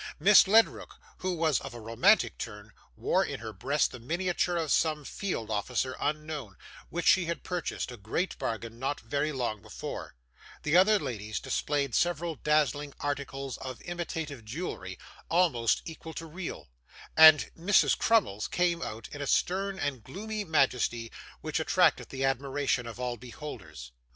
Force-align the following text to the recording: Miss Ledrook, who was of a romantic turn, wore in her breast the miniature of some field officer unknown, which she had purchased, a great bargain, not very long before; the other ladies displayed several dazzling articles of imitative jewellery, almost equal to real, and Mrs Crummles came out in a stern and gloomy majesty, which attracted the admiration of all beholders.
Miss 0.19 0.47
Ledrook, 0.47 0.95
who 1.19 1.35
was 1.35 1.59
of 1.59 1.75
a 1.75 1.79
romantic 1.79 2.39
turn, 2.39 2.71
wore 2.95 3.23
in 3.23 3.39
her 3.39 3.53
breast 3.53 3.91
the 3.91 3.99
miniature 3.99 4.55
of 4.57 4.71
some 4.71 5.05
field 5.05 5.51
officer 5.51 5.95
unknown, 5.99 6.57
which 6.89 7.05
she 7.05 7.25
had 7.25 7.43
purchased, 7.43 7.91
a 7.91 7.97
great 7.97 8.35
bargain, 8.39 8.79
not 8.79 8.99
very 8.99 9.31
long 9.31 9.61
before; 9.61 10.15
the 10.63 10.75
other 10.75 10.97
ladies 10.97 11.39
displayed 11.39 11.93
several 11.93 12.33
dazzling 12.33 12.95
articles 12.99 13.57
of 13.59 13.79
imitative 13.83 14.43
jewellery, 14.43 14.97
almost 15.29 15.83
equal 15.85 16.15
to 16.15 16.25
real, 16.25 16.67
and 17.15 17.51
Mrs 17.55 17.95
Crummles 17.95 18.47
came 18.47 18.81
out 18.81 19.07
in 19.09 19.21
a 19.21 19.27
stern 19.27 19.77
and 19.77 20.03
gloomy 20.03 20.43
majesty, 20.43 21.11
which 21.41 21.59
attracted 21.59 22.09
the 22.09 22.25
admiration 22.25 22.87
of 22.87 22.99
all 22.99 23.17
beholders. 23.17 23.91